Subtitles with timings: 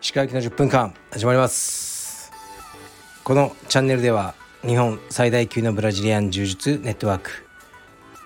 [0.00, 2.32] 石川行きの10分間始まります。
[3.22, 7.30] このチャンネルでは日本最大級のブラジリアン柔術ネットワーク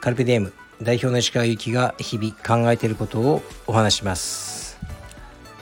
[0.01, 4.79] カルペディエム代表の石川行きが日々考えていることをお話します。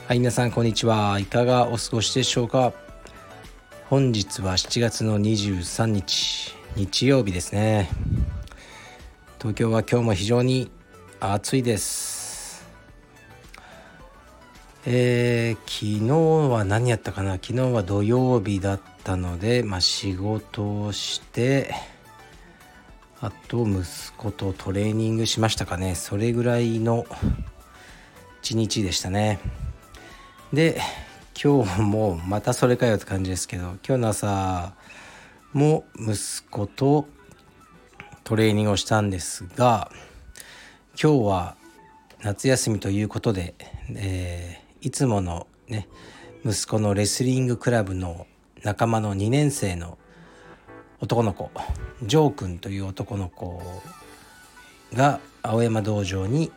[0.07, 1.19] はい皆さんこんにちは。
[1.19, 2.75] いかがお過ごしでしょうか。
[3.89, 7.89] 本日は7月の23日日曜日ですね。
[9.43, 10.71] 東京は今日も非常に
[11.19, 12.65] 暑いです。
[14.87, 17.33] えー、昨日は何やったかな？
[17.33, 21.75] 昨日は土曜日だったので、まあ、仕事をして
[23.21, 23.83] あと息
[24.17, 25.97] 子とトレーニングしましたかね。
[25.97, 27.05] それぐらいの
[28.43, 29.41] 一日でしたね。
[30.53, 30.81] で
[31.43, 34.75] 今日もまたそれかよって感じですけど今日の朝
[35.53, 37.09] も息子と
[38.33, 39.93] トレーニングをしたんですが
[40.99, 41.57] 今日は
[42.23, 43.55] 夏休みということで、
[43.95, 45.87] えーいつものね
[46.43, 48.27] 息子のレスリングクラブの
[48.63, 49.99] 仲間の2年生の
[50.99, 51.51] 男の子
[52.05, 53.63] ジョー君という男の子
[54.95, 56.51] が青山道場に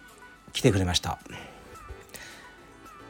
[0.54, 1.20] 来てくれました。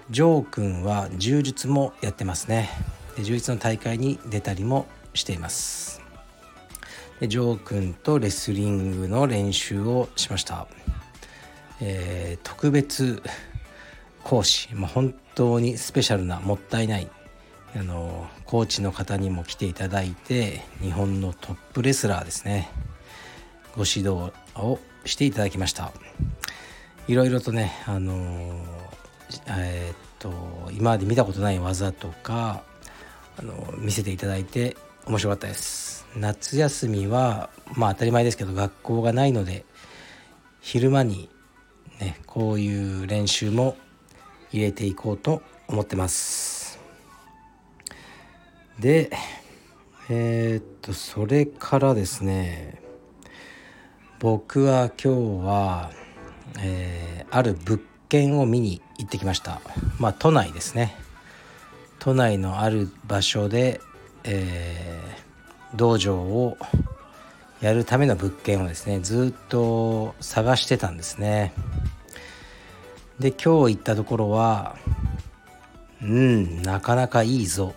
[0.10, 2.72] ジョー君は柔術もやってますね。
[3.16, 6.05] で柔術の大会に出たりもしています。
[7.22, 10.68] ジョー君とレスリングの練習をしました、
[11.80, 13.24] えー、特別
[14.24, 17.08] 講師、まあ、本当にスペシャルなもったいない。
[17.78, 22.70] あのコーチの方にも来ていただいて日本のトップレスラーですね。
[23.76, 25.92] ご指導をしていただきました。
[27.08, 28.64] いろいろとねあの
[29.48, 30.32] えー、っと
[30.72, 32.64] 今まで見たことない技とか
[33.38, 36.08] あの見せていただいて面白かったです。
[36.16, 39.66] 夏休みはまあ当たり前ですけど学校がないので
[40.62, 41.30] 昼間に
[42.00, 43.78] ねこういう練習も
[44.52, 46.80] 入れていこうと思ってます。
[48.80, 49.12] で
[50.10, 52.82] えー、っとそれからですね
[54.20, 55.92] 僕は今日は、
[56.60, 59.62] えー、ある物件を見に行ってきました。
[60.00, 60.96] まあ都内ですね。
[62.00, 63.82] 都内のある場所で、
[64.26, 66.58] えー、道場を
[67.62, 71.54] やるための物件をですねずっと探してたんですね。
[73.20, 74.76] で今日行ったところは
[76.02, 77.74] うんなかなかいいぞ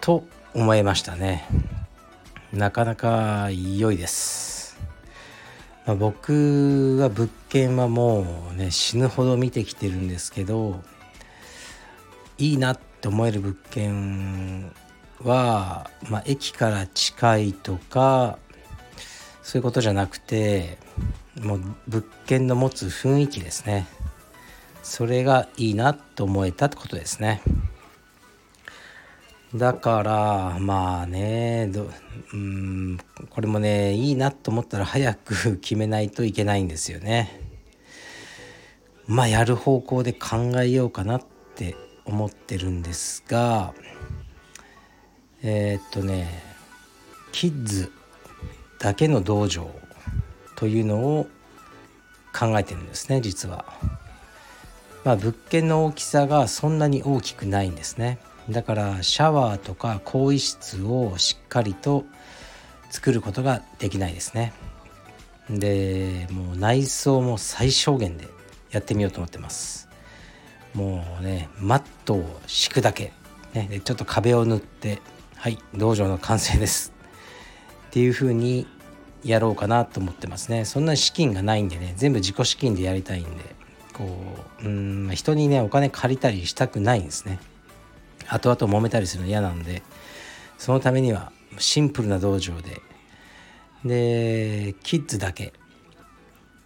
[0.00, 1.46] と思いましたね。
[2.52, 4.78] なかなか良いです、
[5.84, 10.82] まあ、僕は物件はもうね死ぬほど見てきてるんですけど
[12.38, 14.72] いいなって思える物件
[15.22, 18.38] は、まあ、駅から近いとか
[19.42, 20.78] そういうことじゃなくて
[21.40, 23.86] もう物件の持つ雰囲気ですね。
[24.82, 27.42] それがいいなと思えたってことですね。
[29.54, 31.70] だからまあね
[32.32, 32.98] うん
[33.30, 37.40] これもねいいなと思ったら早く 決めないといけないんですよね。
[39.06, 41.22] まあやる方向で考えようかなっ
[41.54, 43.74] て思ってるんですが
[45.48, 46.42] えー、っとね
[47.30, 47.92] キッズ
[48.80, 49.70] だけの道場
[50.56, 51.28] というのを
[52.36, 53.64] 考えてるんですね実は。
[55.04, 58.18] まあ、物件の大きさがそんなに大きくないんですね。
[58.50, 62.04] だからシャワーとか更衣室をしっかりと
[62.90, 64.52] 作ることができないですね。
[65.48, 68.26] でもう内装も最小限で
[68.72, 69.88] やってみようと思ってます。
[70.74, 73.12] もうねマットを敷くだけ、
[73.54, 75.00] ね、でちょっと壁を塗って
[75.36, 76.92] はい道場の完成です。
[77.88, 78.66] っていう風に
[79.22, 80.64] やろうかなと思ってますね。
[80.64, 83.30] そんな資金がないんでね全部自己資金でやりたいんで
[83.92, 84.04] こ
[84.62, 87.38] ううん人にねお金借りたりしたくないんですね。
[88.28, 89.82] 後々揉めたりするの嫌なんで
[90.58, 92.80] そのためにはシンプルな道場で。
[93.84, 95.52] でキッズだけ。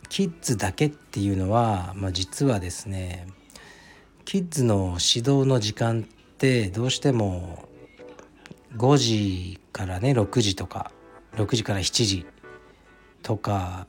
[0.08, 3.28] キッズだけっていうのは、まあ、実はですね
[4.24, 7.69] キッズの指導の時間ってどうしても
[8.76, 10.92] 5時からね6時とか
[11.34, 12.26] 6時から7時
[13.22, 13.86] とか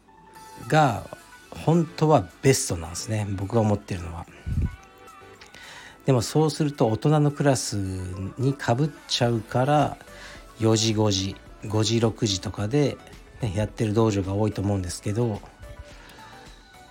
[0.68, 1.04] が
[1.50, 4.26] 本当はベストなんですね僕が思ってるのは。
[6.06, 7.76] でもそうすると大人のクラス
[8.38, 9.98] にかぶっちゃうから
[10.60, 12.98] 4時5時5時6時とかで、
[13.42, 15.42] ね、やってる道場が多いと思うんですけど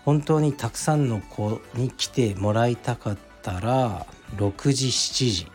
[0.04, 4.06] 本当にたくさんの子に来てもらいたかったら
[4.36, 5.46] 6時7時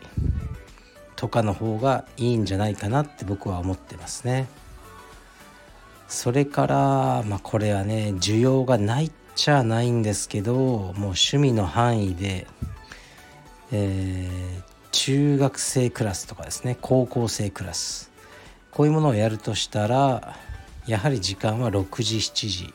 [1.16, 4.48] とかの方がいいんじゃないかなって僕は思ってますね。
[6.08, 6.76] それから
[7.26, 12.46] まあこれはね需要がないっちゃないんですけどもう趣味の範囲で、
[13.72, 18.12] えー、中学生クラスとかですね高校生クラス。
[18.70, 20.36] こういうものをやるとしたら
[20.86, 22.74] やはり時間は6時7時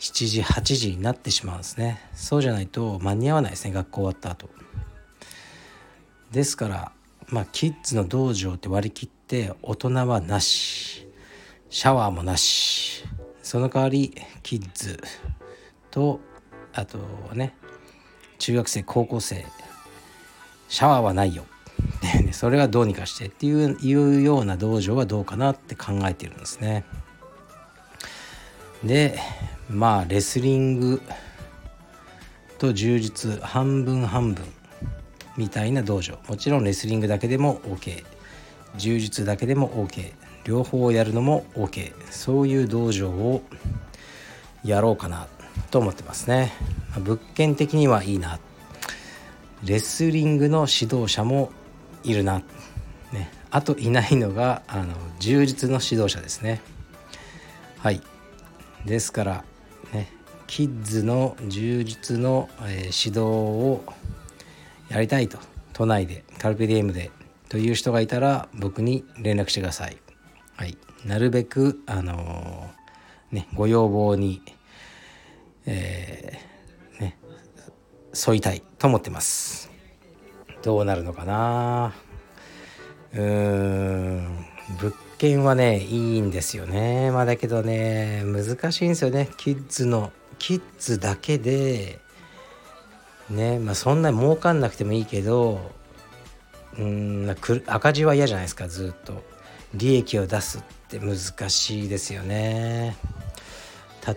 [0.00, 2.00] 7時8時になってしまうんですね。
[2.14, 4.50] そうじゃないと間に合わないですね学校終わった後。
[6.32, 6.92] ですから
[7.28, 11.08] まあキッズの道場って割り切って大人はなし。
[11.70, 13.04] シャワーもなし。
[13.42, 14.98] その代わりキッズ
[15.90, 16.20] と
[16.72, 16.98] あと
[17.34, 17.54] ね
[18.38, 19.44] 中学生高校生
[20.68, 21.44] シャワーはないよ。
[22.32, 26.84] それはどうにかしてっていういうような道場はどうかなって考えてるんですね。
[28.82, 29.18] で
[29.68, 31.02] まあレスリング
[32.58, 34.44] と柔術半分半分。
[35.36, 36.18] みたいな道場。
[36.28, 38.04] もちろんレスリングだけでも OK
[38.76, 40.12] 柔術だけでも OK
[40.44, 43.42] 両方やるのも OK そういう道場を
[44.64, 45.26] やろうかな
[45.70, 46.52] と思ってますね。
[46.98, 48.38] 物件的にはいいな。
[49.64, 51.50] レスリングの指導者も
[52.02, 52.42] いるな、
[53.12, 56.60] ね、あといないのがあの柔術の指導者ですね。
[57.78, 58.02] はい。
[58.84, 59.44] ですから
[59.92, 60.10] ね。
[60.46, 63.84] キッズの柔術の、えー、指導を
[64.94, 65.38] やりたいと。
[65.72, 67.10] 都内でカルペディエムで
[67.48, 69.98] という人がいたら僕に連絡してください。
[70.54, 74.40] はい、なるべくあのー、ねご要望に、
[75.66, 77.18] えー、ね
[78.26, 79.68] 沿いたいと思ってます。
[80.62, 81.92] どうなるのかな。
[83.14, 84.46] うーん。
[84.80, 87.10] 物件はねいいんですよね。
[87.10, 89.28] まあだけどね難しいんですよね。
[89.38, 91.98] キッズのキッズだけで
[93.30, 95.70] ねまあそんな儲かんなくてもいいけど
[96.78, 97.36] うん
[97.66, 99.22] 赤字は嫌じゃないですかずっと。
[99.74, 101.16] 利益を出すって難
[101.50, 102.96] しいですよね。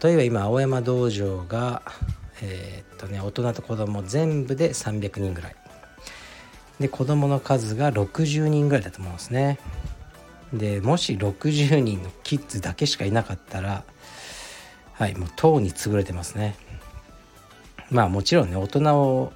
[0.02, 1.82] 例えば今青山道場が
[2.42, 5.56] えー、っとね大人と子供全部で300人ぐらい。
[6.80, 9.58] で子供の数が60人ぐらいだと思うんですね。
[10.54, 13.84] でもし60人のキッズだけしかいなかったら
[14.94, 16.56] はいもうとうに潰れてますね。
[17.90, 19.32] まあもちろんね大人を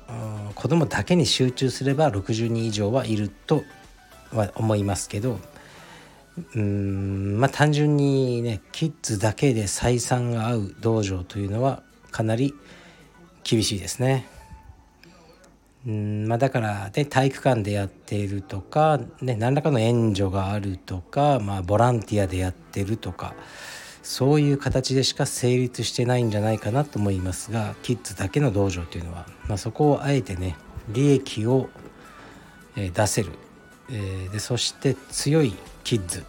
[0.56, 3.64] 子供だけに集中すれば60人以上はいると
[4.34, 5.40] は思いますけど
[6.56, 12.54] うんまあ単純にねキッズだけで採算が合う道場というのはかなり
[13.44, 14.28] 厳しいですね。
[15.88, 23.34] うんまあ、だからね体育館でやっているとか、ね、何らかの援助があるとか、まあ、ボランティアでやってるとか
[24.04, 30.58] そういう形でしか成立してないんじゃないかなと思いますがキッズだけの道場というのは、まあ、そこをあえてね
[30.90, 31.70] 利益を
[32.76, 33.32] 出せる、
[33.92, 35.54] え、でそして強い
[35.84, 36.24] キッズ。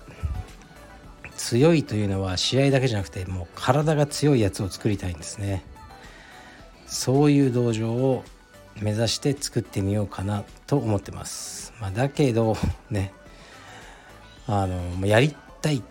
[1.36, 5.64] 強いというのは試合だけじゃなくてもう体が強いやつを作りたいんですね。
[6.86, 8.22] そういう道場を
[8.80, 12.56] 目指して作ってみようかなと思ってます、まあ、だけど
[12.90, 13.12] ね
[14.46, 15.82] あのやりたい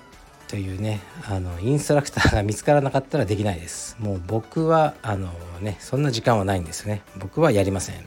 [0.52, 1.00] というね
[1.30, 3.96] あのインストラクターが見つからなかったらできないです。
[4.00, 5.30] もう僕はあの
[5.62, 7.04] ねそんな時間はないんですね。
[7.16, 8.06] 僕はやりません。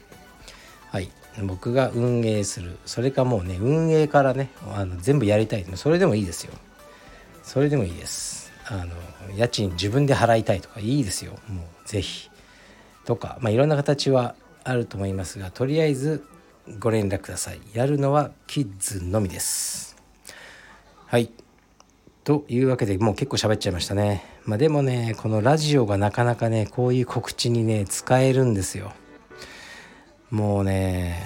[0.91, 1.09] はい。
[1.43, 2.77] 僕が運営する。
[2.85, 5.65] それかもうね運営からねあの全部やりたい。
[5.73, 6.53] それでもいいですよ。
[7.41, 8.51] それでもいいです。
[8.67, 8.93] あの
[9.35, 11.31] 家賃自分で払いたいとかいいですよ。
[11.47, 12.29] もう是非
[13.05, 16.23] とかまあいろんな形はあると思いますがとりあえず
[16.77, 17.59] ご連絡ください。
[17.73, 19.97] やるのはキッズのみです。
[21.07, 21.31] はい。
[22.25, 24.25] というわけでもう結構喋っちゃいましたね。
[24.45, 28.93] まあ、でもねこのラジオがなかなかねこういう告知にね使えるんですよ。
[30.31, 31.21] もうね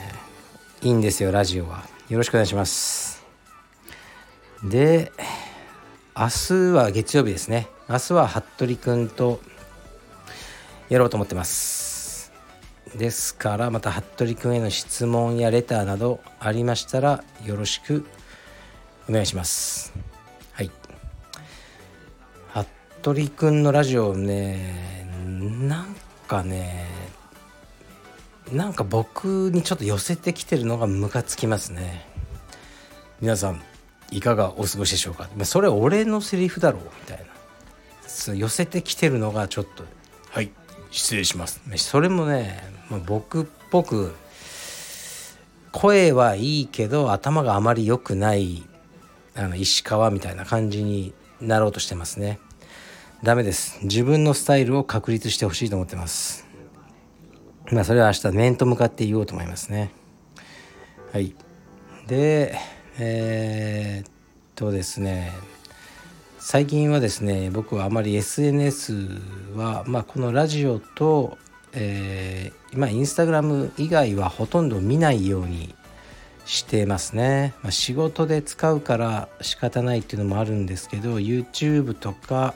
[0.81, 1.85] いいんですよラジオは。
[2.09, 3.23] よろしくお願いします。
[4.61, 5.13] で
[6.17, 7.69] 明日は月曜日ですね。
[7.87, 9.39] 明日は服部くんと
[10.89, 12.33] やろうと思ってます。
[12.97, 18.05] ですからまた服部くんへの質問やレターなどありましたらよろしく
[19.07, 20.08] お願いします。
[23.01, 25.95] 服部くんのラジオねなん
[26.27, 26.85] かね
[28.51, 32.05] なんか僕にちょっと寄せてきてるのがムカつきますね。
[33.21, 33.61] 皆さん
[34.11, 35.29] いかがお過ごしでしょうか？
[35.45, 36.81] それ俺のセリフだろう？
[36.83, 37.25] みたい
[38.27, 38.35] な。
[38.35, 39.85] 寄せてきてるのがちょっと
[40.31, 40.51] はい。
[40.91, 41.61] 失礼します。
[41.77, 44.13] それもね、まあ、僕っぽく
[45.71, 48.63] 声はいいけど頭があまり良くない
[49.35, 52.39] あの石川みたいな感じになろうとしてますね
[53.21, 53.79] ダメです。
[53.83, 56.47] 自分のスタイルを確立してほしいと思ってます。
[57.69, 59.91] まあそれは明日面と向かって言おうと思いますね。
[61.11, 61.35] はい。
[62.07, 62.57] で
[62.97, 64.11] えー、っ
[64.55, 65.33] とですね。
[66.39, 68.93] 最近はですね僕はあまり SNS
[69.53, 71.37] は、まあ、このラジオと、
[71.73, 75.75] えー、今インスタグラム以外はほとんど見ないように
[76.45, 82.55] してますね、まあ、仕事で使うから仕方ないっていうのもあるんですけど YouTube とか、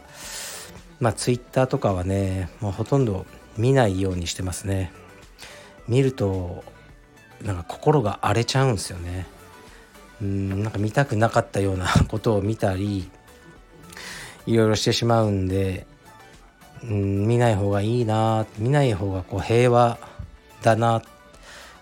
[1.03, 3.25] まあ、Twitter とかはねもうほとんど
[3.57, 4.93] 見ないようにしてますね。
[5.85, 6.63] 見ると
[7.41, 9.27] なんか心が荒れちゃうんですよね。
[10.21, 13.11] うんなんか見たくなかったような ことを見たり
[14.45, 15.85] いろいろしてしまうんで、
[16.85, 19.99] うん、見ない方がいいな見ない方がこう平和
[20.61, 21.01] だな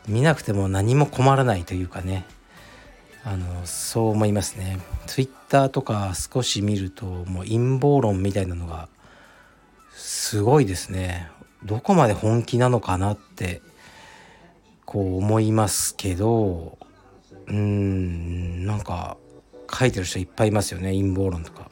[0.07, 2.25] 見なくても何も困らないというかね。
[3.23, 4.79] あのそう思いますね。
[5.05, 8.89] ツイッターとか少し見るともう陰謀論みたいなのが
[9.93, 11.29] すごいですね。
[11.63, 13.61] どこまで本気なのかなって
[14.85, 16.77] こう思いますけど
[17.47, 19.17] うーんなんか
[19.71, 21.69] 書いてる人いっぱいいますよね陰謀論とか。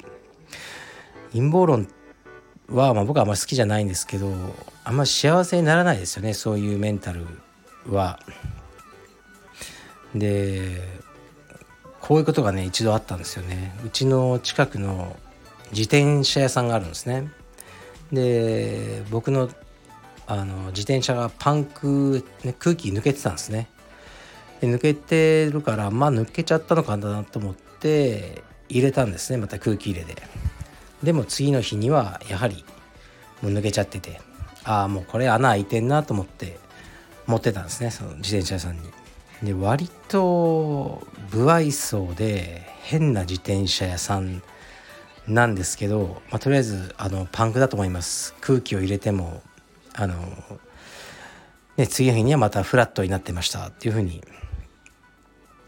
[1.32, 1.88] 陰謀論
[2.70, 4.32] は、まあ、僕はあんまり好きじゃないんですけど
[4.84, 7.26] あんまり幸せにならないですよねそういうメンタル
[7.88, 8.20] は。
[10.16, 10.82] で
[12.02, 15.16] こういうことがね一度あったんですよねうちの近くの
[15.72, 17.32] 自転車屋さんがあるんですね
[18.12, 19.50] で僕の
[20.28, 23.68] あの自転車がパンク、ね、空気抜けてたんですね
[24.62, 30.16] で抜けてるからまあ抜けちゃったのかなと思って入れたんですねまた空気入れで
[31.02, 32.64] でも次の日にはやはり
[33.42, 34.22] もう抜けちゃってて
[34.64, 36.60] ああもうこれ穴開いてんなと思って
[37.26, 38.90] 持ってたんですねその自転車屋さんに。
[39.42, 44.44] で割と不愛想で変な自転車屋さん
[45.30, 49.42] なんですけど、まあ、とりあえずあのパンクだと思います空気を入れても
[49.94, 50.16] あの、
[51.78, 54.24] ね、次の日にはまたフラットになってましたっていうふうに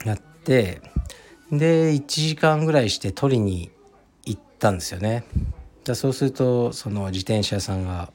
[0.03, 0.81] やって
[1.51, 3.71] で1時間ぐらいして取りに
[4.25, 5.25] 行ったんですよね。
[5.83, 8.11] だそうするとその自転車屋さんが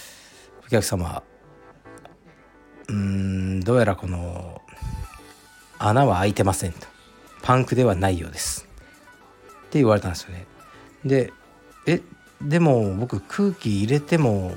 [0.66, 1.22] 「お客様
[2.88, 4.60] うんどうやらこの
[5.78, 6.86] 穴は開いてません」と
[7.42, 8.66] 「パンクではないようです」
[9.66, 10.46] って言われたんですよね。
[11.04, 11.32] で
[11.86, 12.00] え
[12.42, 14.52] でも僕空気入れても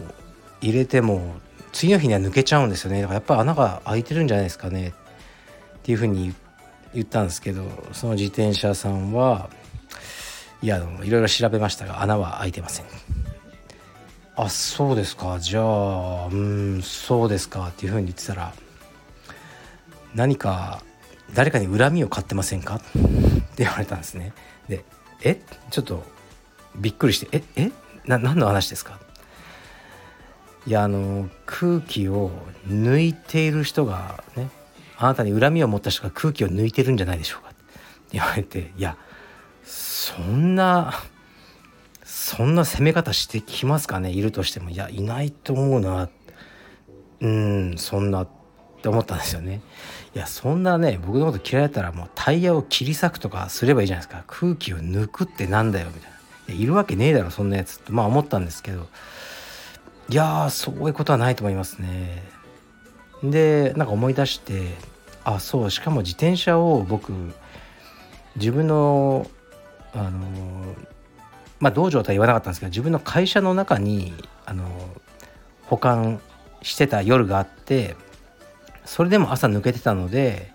[0.62, 1.36] 入れても
[1.72, 3.01] 次の日には抜けちゃうんですよね。
[3.01, 4.89] だからやっぱり穴が開いてるんじゃないですかね。
[4.89, 4.92] っ
[5.84, 6.34] ていうふうに
[6.94, 7.63] 言ったんですけど
[7.94, 9.50] その自転車さんは
[10.62, 12.86] いやいろいろ調べましたが穴は開いてません。
[14.36, 15.39] あそうですか。
[15.39, 17.68] じゃあうんそうですか。
[17.68, 18.54] っていうふうに言ってたら
[20.16, 20.82] 何か
[21.34, 22.75] 誰かに恨みを買ってませんか？
[22.75, 24.34] って言われたんですね。
[24.68, 24.84] で
[25.24, 25.39] え？
[25.70, 26.04] ちょっと
[26.77, 27.72] びっくりしてええ
[28.05, 29.00] な何の話ですか？
[30.65, 32.31] いやあの空気を
[32.67, 34.50] 抜いている人がね
[34.98, 37.57] あなたに恨みを持った人が空気を抜いてるんじゃないでしょうかって
[38.13, 38.98] 言われていや
[39.63, 40.93] そんな
[42.03, 44.12] そんな攻め方してきますかね？
[44.12, 46.10] いるとしてもいやいないと思うな。
[47.19, 48.27] うんそんなっ
[48.81, 49.62] て思ったんですよね。
[50.13, 54.24] いやそんなね僕のこと嫌いだったらもうタイヤを切り裂くとかすればいいじゃないですか。
[54.27, 56.17] 空気を抜くってなんだよみたいな。
[56.48, 57.92] いるわけねえだろそんなやつって。
[57.92, 58.88] まあ思ったんですけど。
[60.10, 62.24] いやそういうことはないと思いますね。
[63.24, 64.75] でなんか思い出して
[65.24, 67.12] あそうしかも自転車を僕
[68.36, 69.27] 自分の
[69.94, 70.75] あの
[71.60, 74.13] まあ道場とは言わなかったんですけど自分の会社の中に
[74.46, 74.66] あの
[75.66, 76.22] 保管
[76.62, 77.96] してた夜があって
[78.86, 80.51] それでも朝抜けてたので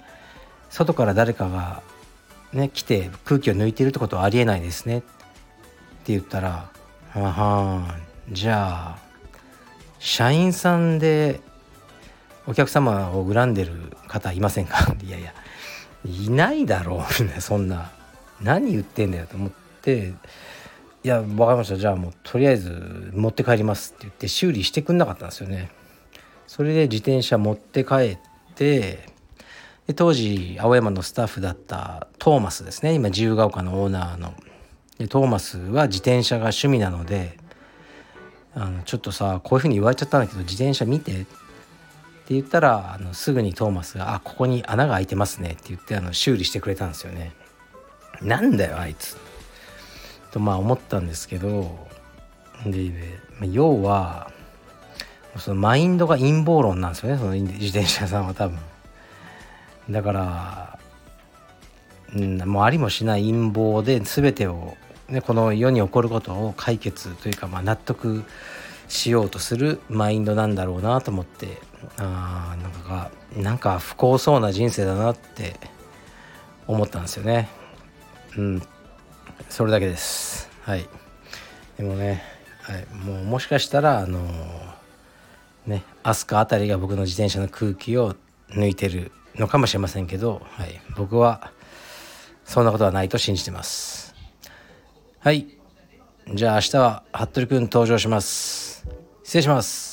[0.70, 1.82] 外から誰かが
[2.52, 5.02] ね来て空気を抜いてるってことはありえないですね
[6.02, 6.68] って言ったら
[7.14, 7.94] 「はは
[8.30, 8.98] じゃあ
[10.00, 11.40] 社員さんで
[12.46, 14.94] お客様を恨んでる方いませんか?
[15.02, 15.32] 」いやいや
[16.04, 17.12] いないだろう。
[17.40, 17.92] そんな
[18.40, 19.50] 何言ってんだよと思っ
[19.82, 20.14] て。
[21.04, 21.76] いや分かりました。
[21.76, 25.70] じゃあもうとりあえず持って帰りますって言って修理してくんなかったんですよね。
[26.46, 28.18] それで自転車持って帰っ
[28.54, 29.08] て
[29.86, 32.94] で当時青山のスタッフだったトーマスですね。
[32.94, 34.34] 今自由が丘のオーナーの
[34.98, 37.38] でトーマスは自転車が趣味なので
[38.54, 47.32] あのちょっとさこういうふうに言われちゃったんだけど自転車見てって言ったらあのすぐにトーマスが「あここに穴が開いてますね」って言ってあの修理してくれたんですよね。
[48.20, 49.16] なんだよあいつ
[50.30, 51.88] とまあ思ったんですけど
[52.64, 52.92] で
[53.50, 54.30] 要は
[55.38, 58.58] そのマインドが陰謀論なんですよねその自転車さんは多分
[59.90, 60.71] だから、
[62.14, 64.76] うん、もうありもしない陰謀で全てを、
[65.08, 68.24] ね、この世に起こることを解決というか、まあ、納得
[68.88, 71.58] しようとするマインドなんだろうなと思って
[71.96, 75.56] あなんかなんか不幸そうな人生だなって
[76.66, 77.48] 思ったんですよね。
[78.36, 78.62] うん。
[79.48, 80.48] それだけです。
[80.62, 80.88] はい。
[81.76, 82.22] でもね、
[82.62, 84.20] はい、もうもしかしたらあの
[85.66, 88.14] ね飛鳥あたりが僕の自転車の空気を
[88.50, 91.50] 抜いてるのかもしれませんけど、はい、僕は
[92.44, 94.14] そんなことはないと信じてます。
[95.18, 95.46] はい。
[96.34, 98.86] じゃあ明日は服部くん登場します。
[99.22, 99.91] 失礼します。